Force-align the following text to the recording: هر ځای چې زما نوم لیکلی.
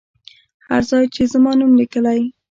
هر 0.67 0.81
ځای 0.89 1.05
چې 1.15 1.21
زما 1.33 1.51
نوم 1.59 1.71
لیکلی. 1.79 2.21